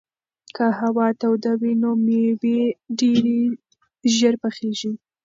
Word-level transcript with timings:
که 0.55 0.65
هوا 0.79 1.07
توده 1.21 1.51
وي 1.61 1.73
نو 1.81 1.91
مېوې 2.05 2.61
ډېرې 2.99 3.41
ژر 4.15 4.33
پخېږي. 4.43 4.91